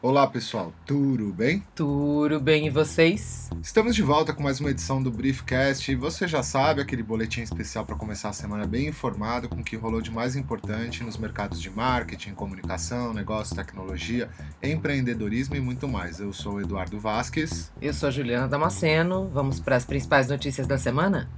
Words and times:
Olá 0.00 0.26
pessoal, 0.26 0.72
tudo 0.86 1.32
bem? 1.32 1.62
Tudo 1.74 2.40
bem 2.40 2.68
e 2.68 2.70
vocês? 2.70 3.50
Estamos 3.60 3.94
de 3.94 4.02
volta 4.02 4.32
com 4.32 4.42
mais 4.42 4.60
uma 4.60 4.70
edição 4.70 5.02
do 5.02 5.10
Briefcast 5.10 5.90
e 5.90 5.94
você 5.94 6.26
já 6.26 6.42
sabe 6.42 6.80
aquele 6.80 7.02
boletim 7.02 7.42
especial 7.42 7.84
para 7.84 7.96
começar 7.96 8.30
a 8.30 8.32
semana 8.32 8.66
bem 8.66 8.86
informado 8.86 9.48
com 9.48 9.56
o 9.56 9.64
que 9.64 9.76
rolou 9.76 10.00
de 10.00 10.10
mais 10.10 10.36
importante 10.36 11.02
nos 11.02 11.18
mercados 11.18 11.60
de 11.60 11.68
marketing, 11.68 12.34
comunicação, 12.34 13.12
negócio, 13.12 13.56
tecnologia, 13.56 14.30
empreendedorismo 14.62 15.56
e 15.56 15.60
muito 15.60 15.86
mais. 15.88 16.20
Eu 16.20 16.32
sou 16.32 16.54
o 16.54 16.60
Eduardo 16.60 16.98
Vasques. 16.98 17.72
Eu 17.82 17.92
sou 17.92 18.08
a 18.08 18.12
Juliana 18.12 18.48
Damasceno. 18.48 19.28
Vamos 19.28 19.60
para 19.60 19.76
as 19.76 19.84
principais 19.84 20.28
notícias 20.28 20.66
da 20.66 20.78
semana? 20.78 21.28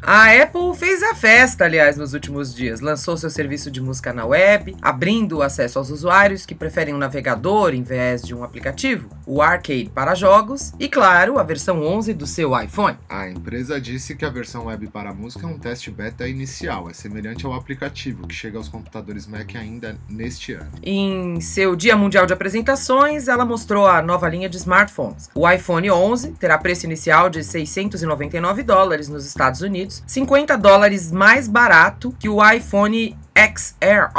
A 0.00 0.30
Apple 0.30 0.74
fez 0.76 1.02
a 1.02 1.14
festa, 1.14 1.64
aliás, 1.64 1.96
nos 1.96 2.14
últimos 2.14 2.54
dias. 2.54 2.80
Lançou 2.80 3.16
seu 3.16 3.28
serviço 3.28 3.68
de 3.70 3.80
música 3.80 4.12
na 4.12 4.24
web, 4.24 4.76
abrindo 4.80 5.38
o 5.38 5.42
acesso 5.42 5.78
aos 5.78 5.90
usuários 5.90 6.46
que 6.46 6.54
preferem 6.54 6.94
um 6.94 6.98
navegador 6.98 7.74
em 7.74 7.82
vez 7.82 8.22
de 8.22 8.34
um 8.34 8.44
aplicativo, 8.44 9.08
o 9.26 9.42
Arcade 9.42 9.90
para 9.92 10.14
jogos 10.14 10.72
e, 10.78 10.88
claro, 10.88 11.38
a 11.38 11.42
versão 11.42 11.82
11 11.82 12.14
do 12.14 12.26
seu 12.26 12.58
iPhone. 12.58 12.96
A 13.08 13.28
empresa 13.28 13.80
disse 13.80 14.14
que 14.14 14.24
a 14.24 14.30
versão 14.30 14.66
web 14.66 14.86
para 14.86 15.12
música 15.12 15.46
é 15.46 15.50
um 15.50 15.58
teste 15.58 15.90
beta 15.90 16.28
inicial, 16.28 16.88
é 16.88 16.94
semelhante 16.94 17.44
ao 17.44 17.52
aplicativo 17.52 18.26
que 18.26 18.34
chega 18.34 18.56
aos 18.56 18.68
computadores 18.68 19.26
Mac 19.26 19.56
ainda 19.56 19.98
neste 20.08 20.52
ano. 20.52 20.70
Em 20.82 21.40
seu 21.40 21.74
Dia 21.74 21.96
Mundial 21.96 22.24
de 22.24 22.32
Apresentações, 22.32 23.26
ela 23.26 23.44
mostrou 23.44 23.86
a 23.86 24.00
nova 24.00 24.28
linha 24.28 24.48
de 24.48 24.56
smartphones. 24.58 25.28
O 25.34 25.48
iPhone 25.50 25.90
11 25.90 26.32
terá 26.32 26.56
preço 26.56 26.86
inicial 26.86 27.28
de 27.28 27.42
699 27.42 28.62
dólares 28.62 29.08
nos 29.08 29.26
Estados 29.26 29.60
Unidos 29.60 29.87
50 30.06 30.56
dólares 30.56 31.10
mais 31.12 31.48
barato 31.48 32.14
que 32.18 32.28
o 32.28 32.44
iPhone 32.48 33.16
XR, 33.34 34.10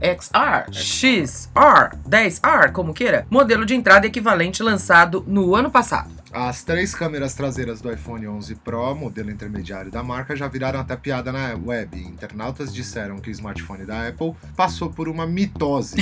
XR, 0.00 0.72
XR, 0.72 1.96
10R, 2.08 2.72
como 2.72 2.94
queira, 2.94 3.26
modelo 3.28 3.66
de 3.66 3.74
entrada 3.74 4.06
equivalente 4.06 4.62
lançado 4.62 5.24
no 5.26 5.54
ano 5.54 5.70
passado. 5.70 6.19
As 6.32 6.62
três 6.62 6.94
câmeras 6.94 7.34
traseiras 7.34 7.80
do 7.80 7.92
iPhone 7.92 8.28
11 8.28 8.54
Pro, 8.56 8.94
modelo 8.94 9.32
intermediário 9.32 9.90
da 9.90 10.00
marca, 10.00 10.36
já 10.36 10.46
viraram 10.46 10.78
até 10.78 10.94
piada 10.94 11.32
na 11.32 11.54
web. 11.54 12.00
Internautas 12.00 12.72
disseram 12.72 13.18
que 13.18 13.30
o 13.30 13.32
smartphone 13.32 13.84
da 13.84 14.06
Apple 14.06 14.34
passou 14.56 14.90
por 14.90 15.08
uma 15.08 15.26
mitose. 15.26 15.96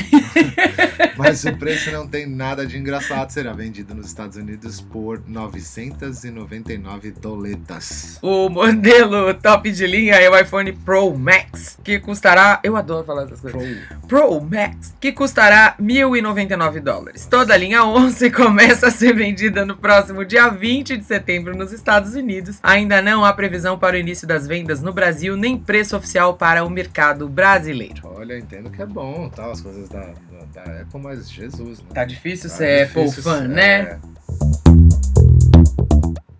Mas 1.17 1.45
o 1.45 1.56
preço 1.56 1.91
não 1.91 2.06
tem 2.06 2.27
nada 2.27 2.67
de 2.67 2.77
engraçado. 2.77 3.31
Será 3.31 3.53
vendido 3.55 3.95
nos 3.95 4.06
Estados 4.06 4.37
Unidos 4.37 4.81
por 4.83 5.23
999 5.27 7.11
doletas. 7.12 8.19
O 8.21 8.51
modelo 8.51 9.33
top 9.34 9.71
de 9.73 9.87
linha 9.87 10.15
é 10.17 10.29
o 10.29 10.39
iPhone 10.39 10.73
Pro 10.73 11.17
Max, 11.17 11.79
que 11.83 11.99
custará. 11.99 12.61
Eu 12.62 12.77
adoro 12.77 13.05
falar 13.05 13.25
essas 13.25 13.41
coisas. 13.41 13.79
Pro, 14.06 14.09
Pro 14.09 14.41
Max, 14.41 14.95
que 15.01 15.11
custará 15.11 15.75
1.099 15.81 16.81
dólares. 16.81 17.27
Toda 17.27 17.55
a 17.55 17.56
linha 17.56 17.83
11 17.84 18.31
começa 18.31 18.89
a 18.89 18.91
ser 18.91 19.15
vendida 19.15 19.65
no 19.65 19.77
próximo 19.77 20.18
próximo 20.19 20.25
dia 20.25 20.49
20 20.49 20.97
de 20.97 21.05
setembro 21.05 21.57
nos 21.57 21.73
Estados 21.73 22.15
Unidos. 22.15 22.59
Ainda 22.63 23.01
não 23.01 23.25
há 23.25 23.33
previsão 23.33 23.79
para 23.79 23.97
o 23.97 23.99
início 23.99 24.27
das 24.27 24.47
vendas 24.47 24.83
no 24.83 24.93
Brasil, 24.93 25.37
nem 25.37 25.57
preço 25.57 25.97
oficial 25.97 26.35
para 26.35 26.65
o 26.65 26.71
mercado 26.71 27.29
brasileiro. 27.29 28.03
Olha, 28.05 28.39
entendo 28.39 28.71
que 28.71 28.83
é 28.83 28.87
bom, 28.87 29.29
tá? 29.29 29.51
As 29.51 29.61
coisas 29.61 29.89
da, 29.89 30.01
da, 30.01 30.63
da 30.65 30.81
Apple, 30.81 31.01
mas 31.01 31.31
Jesus, 31.31 31.81
né? 31.81 31.87
Tá 31.95 32.05
difícil 32.05 32.49
tá 32.51 32.57
ser 32.57 32.87
difícil 32.87 33.03
Apple 33.03 33.23
fã, 33.23 33.39
ser, 33.43 33.49
né? 33.49 33.81
É. 33.81 33.99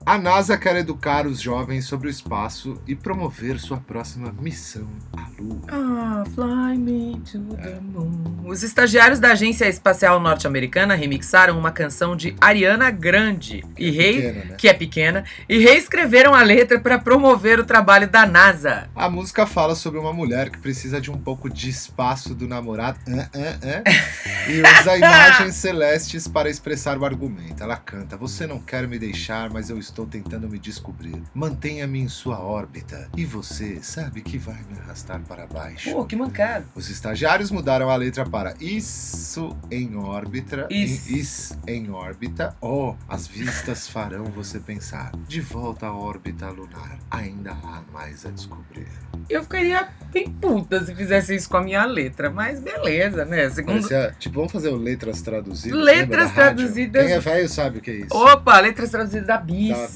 A 0.09 0.17
NASA 0.17 0.57
quer 0.57 0.75
educar 0.77 1.27
os 1.27 1.39
jovens 1.39 1.85
sobre 1.85 2.09
o 2.09 2.11
espaço 2.11 2.81
e 2.87 2.95
promover 2.95 3.61
sua 3.61 3.77
próxima 3.77 4.35
missão 4.41 4.89
à 5.15 5.27
Lua. 5.39 5.61
Ah, 5.69 6.25
fly 6.35 6.79
me 6.79 7.21
to 7.31 7.39
the 7.57 7.79
moon. 7.79 8.43
Os 8.47 8.63
estagiários 8.63 9.21
da 9.21 9.33
Agência 9.33 9.69
Espacial 9.69 10.19
Norte-Americana 10.19 10.95
remixaram 10.95 11.59
uma 11.59 11.71
canção 11.71 12.17
de 12.17 12.35
Ariana 12.41 12.91
Grande 12.91 13.63
que 13.77 13.85
e 13.85 13.89
é 13.89 13.91
rei, 13.91 14.15
pequena, 14.15 14.45
né? 14.47 14.55
que 14.57 14.69
é 14.69 14.73
pequena, 14.73 15.25
e 15.47 15.59
reescreveram 15.59 16.35
a 16.35 16.43
letra 16.43 16.81
para 16.81 16.99
promover 16.99 17.61
o 17.61 17.65
trabalho 17.67 18.09
da 18.09 18.25
NASA. 18.25 18.89
A 18.97 19.11
música 19.11 19.45
fala 19.45 19.75
sobre 19.75 20.01
uma 20.01 20.15
mulher 20.15 20.49
que 20.49 20.57
precisa 20.57 21.03
de 21.03 21.11
um 21.11 21.19
pouco 21.19 21.51
de 21.51 21.69
espaço 21.69 22.35
do 22.35 22.49
namorado 22.49 22.99
uh, 23.07 23.13
uh, 23.13 23.19
uh, 23.19 24.51
e 24.51 24.81
usa 24.81 24.97
imagens 24.97 25.55
celestes 25.57 26.27
para 26.27 26.49
expressar 26.49 26.97
o 26.97 27.05
argumento. 27.05 27.63
Ela 27.63 27.77
canta: 27.77 28.17
"Você 28.17 28.47
não 28.47 28.59
quer 28.59 28.89
me 28.89 28.99
deixar, 28.99 29.51
mas 29.51 29.69
eu 29.69 29.79
estou 29.79 29.98
estou 29.99 30.07
tentando 30.07 30.49
me 30.49 30.59
descobrir. 30.59 31.21
Mantenha-me 31.35 31.99
em 31.99 32.09
sua 32.09 32.39
órbita. 32.39 33.09
E 33.17 33.25
você 33.25 33.83
sabe 33.83 34.21
que 34.21 34.39
vai 34.39 34.59
me 34.71 34.79
arrastar 34.79 35.21
para 35.23 35.47
baixo. 35.47 35.91
Pô, 35.91 36.05
que 36.05 36.15
mancado. 36.15 36.67
Os 36.75 36.89
estagiários 36.89 37.51
mudaram 37.51 37.91
a 37.91 37.97
letra 37.97 38.25
para 38.25 38.55
isso 38.61 39.57
em 39.71 39.97
órbita. 39.97 40.69
Isso. 40.71 41.13
Em, 41.13 41.19
is 41.19 41.59
em 41.67 41.91
órbita. 41.91 42.57
Oh, 42.61 42.95
as 43.09 43.27
vistas 43.27 43.89
farão 43.89 44.25
você 44.27 44.61
pensar. 44.61 45.11
De 45.27 45.41
volta 45.41 45.87
à 45.87 45.93
órbita 45.93 46.49
lunar. 46.49 46.99
Ainda 47.11 47.51
há 47.51 47.83
mais 47.93 48.25
a 48.25 48.31
descobrir. 48.31 48.87
Eu 49.29 49.43
ficaria 49.43 49.89
bem 50.13 50.31
puta 50.31 50.83
se 50.85 50.95
fizesse 50.95 51.35
isso 51.35 51.51
com 51.51 51.59
a 51.59 51.63
minha 51.63 51.85
letra, 51.85 52.31
mas 52.31 52.61
beleza, 52.61 53.25
né? 53.25 53.51
Segundo... 53.51 53.75
Parecia, 53.75 54.15
tipo, 54.19 54.37
vamos 54.37 54.53
fazer 54.53 54.71
letras 54.71 55.21
traduzidas. 55.21 55.79
Letras 55.79 56.33
traduzidas. 56.33 57.05
Quem 57.05 57.15
é 57.15 57.21
velho 57.21 57.49
sabe 57.49 57.79
o 57.79 57.81
que 57.83 57.91
é 57.91 57.95
isso. 57.95 58.17
Opa, 58.17 58.61
letras 58.61 58.91
traduzidas 58.91 59.27
da 59.27 59.37
Bis. 59.37 59.77
Da 59.77 59.88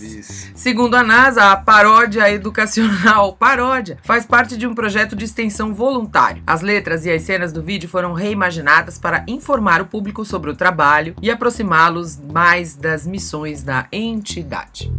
Segundo 0.54 0.94
a 0.94 1.02
NASA, 1.02 1.52
a 1.52 1.56
paródia 1.56 2.30
educacional 2.30 3.34
paródia 3.34 3.98
faz 4.02 4.24
parte 4.24 4.56
de 4.56 4.66
um 4.66 4.74
projeto 4.74 5.16
de 5.16 5.24
extensão 5.24 5.74
voluntário. 5.74 6.42
As 6.46 6.60
letras 6.60 7.04
e 7.04 7.10
as 7.10 7.22
cenas 7.22 7.52
do 7.52 7.62
vídeo 7.62 7.88
foram 7.88 8.12
reimaginadas 8.12 8.98
para 8.98 9.24
informar 9.26 9.80
o 9.80 9.86
público 9.86 10.24
sobre 10.24 10.50
o 10.50 10.56
trabalho 10.56 11.14
e 11.20 11.30
aproximá-los 11.30 12.20
mais 12.32 12.74
das 12.74 13.06
missões 13.06 13.62
da 13.62 13.86
entidade. 13.92 14.92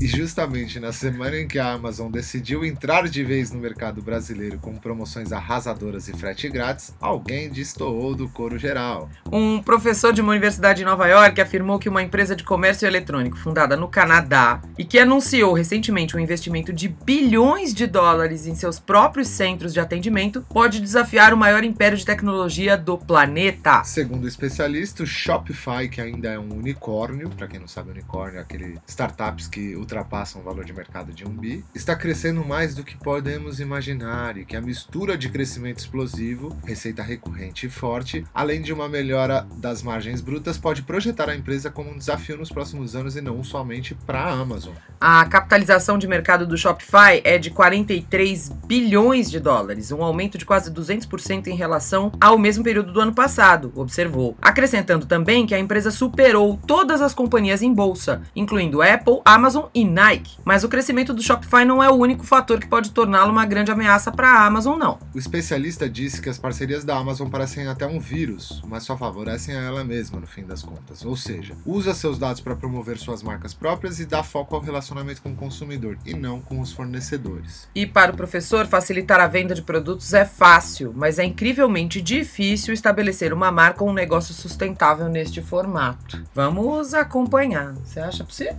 E 0.00 0.06
justamente 0.06 0.78
na 0.78 0.92
semana 0.92 1.36
em 1.36 1.48
que 1.48 1.58
a 1.58 1.72
Amazon 1.72 2.08
decidiu 2.08 2.64
entrar 2.64 3.08
de 3.08 3.24
vez 3.24 3.50
no 3.50 3.58
mercado 3.58 4.00
brasileiro 4.00 4.56
com 4.60 4.76
promoções 4.76 5.32
arrasadoras 5.32 6.06
e 6.06 6.12
frete 6.12 6.48
grátis, 6.48 6.94
alguém 7.00 7.50
destoou 7.50 8.14
do 8.14 8.28
coro 8.28 8.56
geral. 8.56 9.10
Um 9.32 9.60
professor 9.60 10.12
de 10.12 10.20
uma 10.20 10.30
universidade 10.30 10.78
de 10.78 10.84
Nova 10.84 11.08
York 11.08 11.40
afirmou 11.40 11.80
que 11.80 11.88
uma 11.88 12.00
empresa 12.00 12.36
de 12.36 12.44
comércio 12.44 12.86
eletrônico 12.86 13.36
fundada 13.36 13.76
no 13.76 13.88
Canadá 13.88 14.62
e 14.78 14.84
que 14.84 15.00
anunciou 15.00 15.52
recentemente 15.52 16.16
um 16.16 16.20
investimento 16.20 16.72
de 16.72 16.86
bilhões 16.86 17.74
de 17.74 17.88
dólares 17.88 18.46
em 18.46 18.54
seus 18.54 18.78
próprios 18.78 19.26
centros 19.26 19.74
de 19.74 19.80
atendimento 19.80 20.46
pode 20.48 20.80
desafiar 20.80 21.34
o 21.34 21.36
maior 21.36 21.64
império 21.64 21.98
de 21.98 22.04
tecnologia 22.04 22.76
do 22.76 22.96
planeta. 22.96 23.82
Segundo 23.82 24.22
o 24.22 24.28
especialista, 24.28 25.02
o 25.02 25.06
Shopify, 25.06 25.88
que 25.90 26.00
ainda 26.00 26.28
é 26.28 26.38
um 26.38 26.52
unicórnio, 26.52 27.28
para 27.30 27.48
quem 27.48 27.58
não 27.58 27.66
sabe, 27.66 27.90
unicórnio 27.90 28.38
é 28.38 28.42
aquele 28.42 28.78
startups 28.86 29.48
que 29.48 29.74
ultrapassam 29.88 30.42
o 30.42 30.44
valor 30.44 30.64
de 30.64 30.72
mercado 30.72 31.12
de 31.12 31.26
um 31.26 31.30
bi, 31.30 31.64
está 31.74 31.96
crescendo 31.96 32.44
mais 32.44 32.74
do 32.74 32.84
que 32.84 32.96
podemos 32.96 33.58
imaginar 33.58 34.36
e 34.36 34.44
que 34.44 34.54
a 34.54 34.60
mistura 34.60 35.16
de 35.16 35.30
crescimento 35.30 35.78
explosivo, 35.78 36.54
receita 36.64 37.02
recorrente 37.02 37.66
e 37.66 37.70
forte, 37.70 38.24
além 38.34 38.60
de 38.60 38.72
uma 38.72 38.88
melhora 38.88 39.46
das 39.56 39.82
margens 39.82 40.20
brutas, 40.20 40.58
pode 40.58 40.82
projetar 40.82 41.30
a 41.30 41.34
empresa 41.34 41.70
como 41.70 41.90
um 41.90 41.96
desafio 41.96 42.36
nos 42.36 42.50
próximos 42.50 42.94
anos 42.94 43.16
e 43.16 43.22
não 43.22 43.42
somente 43.42 43.94
para 43.94 44.20
a 44.20 44.32
Amazon. 44.32 44.74
A 45.00 45.24
capitalização 45.24 45.96
de 45.96 46.06
mercado 46.06 46.46
do 46.46 46.56
Shopify 46.56 47.22
é 47.24 47.38
de 47.38 47.50
43 47.50 48.50
bilhões 48.66 49.30
de 49.30 49.40
dólares, 49.40 49.90
um 49.90 50.02
aumento 50.02 50.36
de 50.36 50.44
quase 50.44 50.70
200% 50.70 51.46
em 51.46 51.54
relação 51.54 52.12
ao 52.20 52.36
mesmo 52.36 52.62
período 52.62 52.92
do 52.92 53.00
ano 53.00 53.14
passado, 53.14 53.72
observou. 53.74 54.36
Acrescentando 54.42 55.06
também 55.06 55.46
que 55.46 55.54
a 55.54 55.58
empresa 55.58 55.90
superou 55.90 56.58
todas 56.66 57.00
as 57.00 57.14
companhias 57.14 57.62
em 57.62 57.72
bolsa, 57.72 58.22
incluindo 58.34 58.82
Apple, 58.82 59.20
Amazon 59.24 59.66
Nike. 59.84 60.38
Mas 60.44 60.64
o 60.64 60.68
crescimento 60.68 61.12
do 61.12 61.22
Shopify 61.22 61.64
não 61.64 61.82
é 61.82 61.88
o 61.88 61.94
único 61.94 62.24
fator 62.24 62.58
que 62.58 62.66
pode 62.66 62.90
torná-lo 62.90 63.30
uma 63.30 63.46
grande 63.46 63.70
ameaça 63.70 64.10
para 64.10 64.28
a 64.28 64.46
Amazon, 64.46 64.78
não. 64.78 64.98
O 65.14 65.18
especialista 65.18 65.88
disse 65.88 66.20
que 66.20 66.28
as 66.28 66.38
parcerias 66.38 66.84
da 66.84 66.96
Amazon 66.96 67.28
parecem 67.28 67.66
até 67.66 67.86
um 67.86 68.00
vírus, 68.00 68.62
mas 68.66 68.82
só 68.82 68.96
favorecem 68.96 69.56
a 69.56 69.62
ela 69.62 69.84
mesma 69.84 70.20
no 70.20 70.26
fim 70.26 70.44
das 70.44 70.62
contas. 70.62 71.04
Ou 71.04 71.16
seja, 71.16 71.54
usa 71.66 71.94
seus 71.94 72.18
dados 72.18 72.40
para 72.40 72.56
promover 72.56 72.98
suas 72.98 73.22
marcas 73.22 73.54
próprias 73.54 74.00
e 74.00 74.06
dá 74.06 74.22
foco 74.22 74.54
ao 74.54 74.60
relacionamento 74.60 75.22
com 75.22 75.32
o 75.32 75.36
consumidor 75.36 75.98
e 76.04 76.14
não 76.14 76.40
com 76.40 76.60
os 76.60 76.72
fornecedores. 76.72 77.68
E 77.74 77.86
para 77.86 78.12
o 78.12 78.16
professor, 78.16 78.66
facilitar 78.66 79.20
a 79.20 79.26
venda 79.26 79.54
de 79.54 79.62
produtos 79.62 80.12
é 80.14 80.24
fácil, 80.24 80.92
mas 80.96 81.18
é 81.18 81.24
incrivelmente 81.24 82.00
difícil 82.00 82.72
estabelecer 82.74 83.32
uma 83.32 83.50
marca 83.50 83.84
ou 83.84 83.90
um 83.90 83.94
negócio 83.94 84.34
sustentável 84.34 85.08
neste 85.08 85.42
formato. 85.42 86.22
Vamos 86.34 86.94
acompanhar. 86.94 87.74
Você 87.74 88.00
acha 88.00 88.24
possível? 88.24 88.56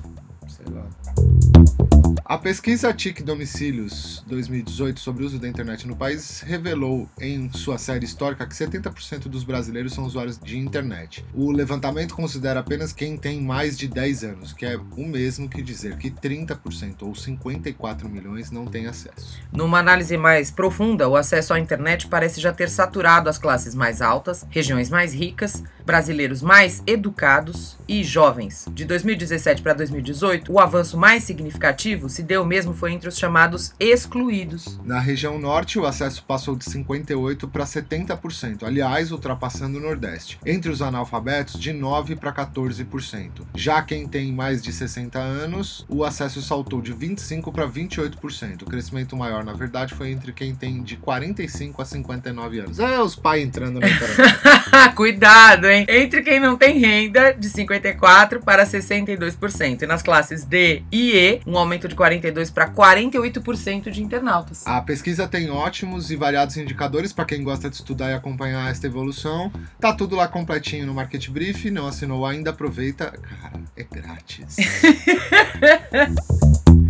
Sei 0.66 0.74
lá. 0.74 1.89
A 2.30 2.38
pesquisa 2.38 2.94
TIC 2.94 3.24
Domicílios 3.24 4.24
2018 4.28 5.00
sobre 5.00 5.24
o 5.24 5.26
uso 5.26 5.40
da 5.40 5.48
internet 5.48 5.88
no 5.88 5.96
país 5.96 6.42
revelou 6.42 7.10
em 7.20 7.52
sua 7.52 7.80
série 7.80 8.06
histórica 8.06 8.46
que 8.46 8.54
70% 8.54 9.22
dos 9.22 9.44
brasileiros 9.44 9.94
são 9.94 10.04
usuários 10.04 10.38
de 10.38 10.56
internet. 10.56 11.26
O 11.34 11.52
levantamento 11.52 12.14
considera 12.14 12.60
apenas 12.60 12.94
quem 12.94 13.18
tem 13.18 13.42
mais 13.42 13.76
de 13.76 13.88
10 13.88 14.24
anos, 14.26 14.54
que 14.54 14.64
é 14.64 14.78
o 14.78 15.08
mesmo 15.08 15.50
que 15.50 15.60
dizer 15.64 15.98
que 15.98 16.12
30% 16.12 16.98
ou 17.02 17.16
54 17.16 18.08
milhões 18.08 18.52
não 18.52 18.68
têm 18.68 18.86
acesso. 18.86 19.42
Numa 19.52 19.80
análise 19.80 20.16
mais 20.16 20.52
profunda, 20.52 21.10
o 21.10 21.16
acesso 21.16 21.56
à 21.56 21.60
internet 21.60 22.06
parece 22.06 22.40
já 22.40 22.54
ter 22.54 22.70
saturado 22.70 23.28
as 23.28 23.40
classes 23.40 23.74
mais 23.74 24.04
altas, 24.04 24.46
regiões 24.52 24.92
mais 24.92 25.16
ricas, 25.16 25.64
brasileiros 25.84 26.44
mais 26.44 26.84
educados 26.86 27.76
e 27.88 28.04
jovens. 28.04 28.68
De 28.72 28.86
2017 28.86 29.64
para 29.64 29.74
2018, 29.74 30.54
o 30.54 30.60
avanço 30.60 30.96
mais 30.96 31.24
significativo 31.24 32.08
se 32.08 32.19
deu 32.24 32.46
mesmo 32.46 32.74
foi 32.74 32.92
entre 32.92 33.10
os 33.10 33.18
chamados 33.18 33.74
excluídos. 33.80 34.80
Na 34.84 35.00
região 35.00 35.40
norte, 35.40 35.80
o 35.80 35.86
acesso 35.86 36.24
passou 36.24 36.56
de 36.56 36.66
58% 36.66 37.50
para 37.50 37.66
70%, 37.66 38.64
aliás, 38.64 39.12
ultrapassando 39.12 39.78
o 39.78 39.82
Nordeste. 39.82 40.40
Entre 40.46 40.72
os 40.72 40.82
analfabetos, 40.82 41.60
de 41.60 41.72
9% 41.72 42.18
para 42.18 42.34
14%. 42.34 43.30
Já 43.56 43.82
quem 43.82 44.08
tem 44.08 44.32
mais 44.32 44.62
de 44.62 44.72
60 44.72 45.20
anos, 45.20 45.86
o 45.88 46.04
acesso 46.04 46.42
saltou 46.42 46.82
de 46.82 46.94
25% 46.94 47.52
para 47.52 47.68
28%. 47.68 48.62
O 48.62 48.66
crescimento 48.66 49.16
maior, 49.16 49.44
na 49.44 49.54
verdade, 49.54 49.94
foi 49.94 50.12
entre 50.12 50.32
quem 50.32 50.56
tem 50.56 50.82
de 50.84 50.96
45 50.98 51.82
a 51.82 51.86
59 51.86 52.60
anos. 52.60 52.80
É 52.80 53.02
os 53.02 53.16
pais 53.16 53.44
entrando 53.44 53.80
na 53.80 53.90
internet. 53.90 54.40
Cuidado, 54.96 55.68
hein? 55.68 55.86
Entre 55.88 56.22
quem 56.22 56.40
não 56.40 56.58
tem 56.58 56.80
renda, 56.80 57.34
de 57.34 57.50
54% 57.50 58.40
para 58.44 58.66
62%. 58.66 59.82
E 59.82 59.88
nas 59.88 60.02
classes 60.02 60.44
D 60.44 60.84
e 60.92 61.12
E, 61.12 61.42
um 61.46 61.58
aumento 61.58 61.88
de 61.88 61.96
42% 62.10 62.52
para 62.52 62.70
48% 62.70 63.90
de 63.90 64.02
internautas. 64.04 64.66
A 64.66 64.82
pesquisa 64.82 65.28
tem 65.28 65.50
ótimos 65.50 66.12
e 66.12 66.16
variados 66.16 66.58
indicadores 66.58 67.14
para 67.14 67.26
quem 67.26 67.44
gosta 67.44 67.70
de 67.70 67.76
estudar 67.76 68.12
e 68.12 68.14
acompanhar 68.14 68.70
esta 68.72 68.88
evolução. 68.88 69.52
Tá 69.80 69.94
tudo 69.94 70.16
lá 70.16 70.28
completinho 70.28 70.86
no 70.86 70.94
Market 70.94 71.30
Brief. 71.30 71.70
Não 71.70 71.88
assinou 71.88 72.26
ainda? 72.26 72.50
Aproveita. 72.50 73.12
Cara, 73.12 73.62
é 73.76 73.84
grátis. 73.84 74.58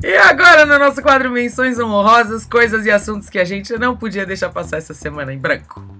E 0.02 0.16
agora 0.16 0.66
no 0.66 0.80
nosso 0.80 1.02
quadro 1.02 1.30
Menções 1.30 1.78
Honrosas, 1.78 2.46
coisas 2.46 2.86
e 2.86 2.92
assuntos 2.92 3.30
que 3.30 3.38
a 3.38 3.44
gente 3.44 3.78
não 3.78 3.98
podia 3.98 4.26
deixar 4.26 4.50
passar 4.50 4.78
essa 4.78 4.94
semana 4.94 5.34
em 5.34 5.38
branco. 5.38 5.99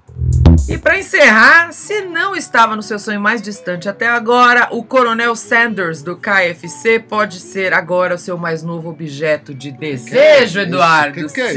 E 0.69 0.77
pra 0.79 0.99
encerrar, 0.99 1.73
se 1.73 2.03
não 2.03 2.37
estava 2.37 2.77
no 2.77 2.83
seu 2.83 2.99
sonho 2.99 3.21
mais 3.21 3.41
distante 3.43 3.89
até 3.89 4.07
agora, 4.09 4.69
o 4.71 4.85
Coronel 4.85 5.35
Sanders 5.35 6.03
do 6.03 6.17
KFC 6.17 7.01
pode 7.01 7.41
ser 7.41 7.73
agora 7.73 8.15
o 8.15 8.19
seu 8.19 8.37
mais 8.39 8.63
novo 8.63 8.91
objeto 8.91 9.53
de 9.55 9.73
desejo, 9.73 10.17
é 10.19 10.45
isso? 10.45 10.59
Eduardo. 10.61 11.15
Que 11.15 11.27
que 11.35 11.41
é 11.41 11.53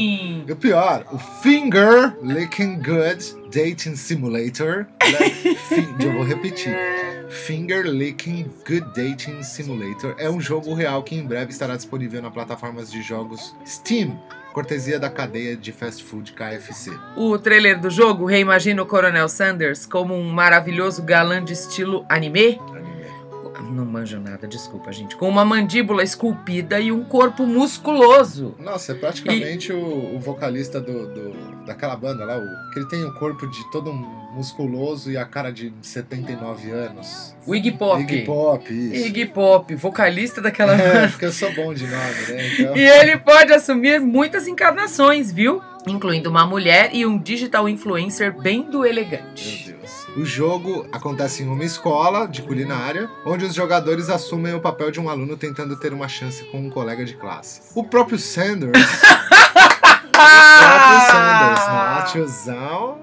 Sim. 0.00 0.44
E 0.48 0.52
o 0.52 0.56
pior, 0.56 1.04
o 1.12 1.18
Finger 1.18 2.16
Licking 2.22 2.76
Good 2.76 3.36
Dating 3.52 3.96
Simulator. 3.96 4.86
né? 5.02 5.98
Eu 6.00 6.12
vou 6.12 6.24
repetir. 6.24 6.74
Finger 7.28 7.84
Licking 7.84 8.50
Good 8.66 8.86
Dating 8.96 9.42
Simulator 9.42 10.14
é 10.18 10.28
um 10.30 10.40
jogo 10.40 10.72
real 10.74 11.02
que 11.02 11.14
em 11.14 11.24
breve 11.24 11.52
estará 11.52 11.76
disponível 11.76 12.22
na 12.22 12.30
plataformas 12.30 12.90
de 12.90 13.02
jogos 13.02 13.54
Steam, 13.66 14.18
cortesia 14.52 14.98
da 14.98 15.10
cadeia 15.10 15.56
de 15.56 15.70
fast 15.70 16.02
food 16.02 16.32
KFC. 16.32 16.90
O 17.16 17.38
trailer 17.38 17.78
do 17.78 17.90
jogo 17.90 18.24
reimagina 18.24 18.82
o 18.82 18.86
Coronel 18.86 19.28
Sanders 19.28 19.84
como 19.84 20.14
um 20.14 20.28
maravilhoso 20.30 21.02
galã 21.02 21.44
de 21.44 21.52
estilo 21.52 22.04
anime. 22.08 22.58
Anime. 22.70 22.89
Não 23.70 23.84
manjo 23.84 24.18
nada, 24.20 24.46
desculpa, 24.48 24.92
gente. 24.92 25.14
Com 25.16 25.28
uma 25.28 25.44
mandíbula 25.44 26.02
esculpida 26.02 26.80
e 26.80 26.90
um 26.90 27.04
corpo 27.04 27.46
musculoso. 27.46 28.54
Nossa, 28.58 28.92
é 28.92 28.94
praticamente 28.94 29.72
o, 29.72 30.16
o 30.16 30.18
vocalista 30.18 30.80
do, 30.80 31.06
do- 31.06 31.64
daquela 31.66 31.94
banda 31.96 32.24
lá, 32.24 32.36
o, 32.36 32.72
que 32.72 32.78
ele 32.80 32.88
tem 32.88 33.04
o 33.04 33.14
corpo 33.14 33.46
de 33.46 33.70
todo 33.70 33.92
musculoso 34.34 35.10
e 35.10 35.16
a 35.16 35.24
cara 35.24 35.52
de 35.52 35.72
79 35.82 36.70
anos. 36.70 37.34
O 37.46 37.54
Iggy 37.54 37.72
Pop. 37.72 38.00
Iggy 38.02 38.22
Pop, 38.24 38.72
isso. 38.72 39.06
Iggy 39.06 39.26
Pop, 39.26 39.74
vocalista 39.74 40.40
daquela 40.40 40.72
É, 40.80 40.92
banda. 40.94 41.08
porque 41.08 41.24
eu 41.26 41.32
sou 41.32 41.52
bom 41.54 41.72
de 41.74 41.86
nome, 41.86 42.20
né? 42.28 42.48
Então... 42.58 42.76
E 42.76 42.80
ele 42.80 43.16
pode 43.18 43.52
assumir 43.52 44.00
muitas 44.00 44.46
encarnações, 44.48 45.32
viu? 45.32 45.60
Incluindo 45.86 46.28
uma 46.28 46.46
mulher 46.46 46.90
e 46.92 47.06
um 47.06 47.18
digital 47.18 47.68
influencer 47.68 48.36
bem 48.40 48.62
do 48.70 48.84
elegante. 48.84 49.64
Meu 49.68 49.76
Deus. 49.78 49.99
O 50.16 50.24
jogo 50.24 50.86
acontece 50.90 51.44
em 51.44 51.48
uma 51.48 51.64
escola 51.64 52.26
de 52.26 52.42
culinária, 52.42 53.08
onde 53.24 53.44
os 53.44 53.54
jogadores 53.54 54.10
assumem 54.10 54.52
o 54.54 54.60
papel 54.60 54.90
de 54.90 54.98
um 54.98 55.08
aluno 55.08 55.36
tentando 55.36 55.76
ter 55.76 55.92
uma 55.92 56.08
chance 56.08 56.42
com 56.44 56.58
um 56.58 56.68
colega 56.68 57.04
de 57.04 57.14
classe. 57.14 57.60
O 57.74 57.84
próprio 57.84 58.18
Sanders, 58.18 58.76
o 58.82 60.10
próprio 60.10 61.00
Sanders, 61.06 61.66
né? 61.68 62.04
tiozão. 62.10 62.98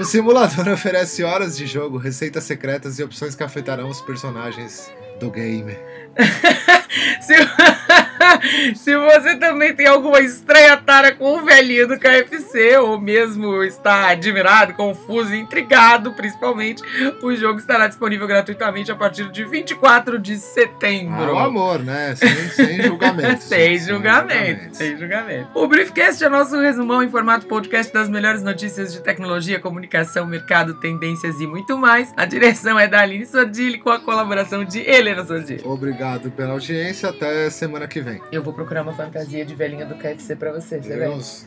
O 0.00 0.04
simulador 0.04 0.68
oferece 0.68 1.22
horas 1.22 1.56
de 1.56 1.66
jogo, 1.66 1.98
receitas 1.98 2.44
secretas 2.44 2.98
e 2.98 3.04
opções 3.04 3.34
que 3.34 3.42
afetarão 3.42 3.88
os 3.88 4.00
personagens 4.00 4.90
do 5.20 5.30
game. 5.30 5.76
Se... 8.74 8.96
Você 8.96 9.36
também 9.36 9.74
tem 9.74 9.86
alguma 9.86 10.20
estranha 10.20 10.76
tara 10.76 11.12
com 11.12 11.38
o 11.38 11.44
velhinho 11.44 11.88
do 11.88 11.98
KFC, 11.98 12.76
ou 12.78 13.00
mesmo 13.00 13.62
está 13.62 14.08
admirado, 14.10 14.74
confuso 14.74 15.34
e 15.34 15.38
intrigado, 15.38 16.12
principalmente, 16.12 16.82
o 17.22 17.34
jogo 17.34 17.58
estará 17.58 17.86
disponível 17.86 18.26
gratuitamente 18.26 18.90
a 18.90 18.94
partir 18.94 19.30
de 19.30 19.44
24 19.44 20.18
de 20.18 20.38
setembro. 20.38 21.34
o 21.34 21.38
amor, 21.38 21.82
né? 21.82 22.14
Sem, 22.16 22.48
sem 22.50 22.82
julgamento. 22.86 23.42
Sem 23.42 23.78
julgamento, 23.78 24.76
sem 24.76 24.96
julgamento. 24.98 25.48
O 25.54 25.66
Briefcast 25.66 26.24
é 26.24 26.28
nosso 26.28 26.58
resumão 26.60 27.02
em 27.02 27.10
formato 27.10 27.46
podcast 27.46 27.92
das 27.92 28.08
melhores 28.08 28.42
notícias 28.42 28.92
de 28.92 29.00
tecnologia, 29.00 29.60
comunicação, 29.60 30.26
mercado, 30.26 30.74
tendências 30.74 31.40
e 31.40 31.46
muito 31.46 31.76
mais. 31.76 32.12
A 32.16 32.24
direção 32.24 32.78
é 32.78 32.88
da 32.88 33.00
Aline 33.00 33.26
Sordilli 33.26 33.78
com 33.78 33.90
a 33.90 34.00
colaboração 34.00 34.64
de 34.64 34.80
Helena 34.80 35.24
Sordilli. 35.24 35.62
Obrigado 35.64 36.30
pela 36.30 36.52
audiência. 36.52 37.08
Até 37.10 37.50
semana 37.50 37.86
que 37.86 38.00
vem. 38.00 38.15
Eu 38.32 38.42
vou 38.42 38.52
procurar 38.52 38.82
uma 38.82 38.94
fantasia 38.94 39.44
de 39.44 39.54
velhinha 39.54 39.86
do 39.86 39.94
KFC 39.96 40.36
pra 40.36 40.52
você, 40.52 40.80
você? 40.80 41.08
Deus, 41.10 41.46